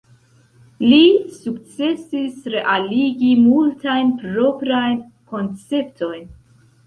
[0.83, 1.01] Li
[1.33, 4.99] sukcesis realigi multajn proprajn
[5.35, 6.27] konceptojn.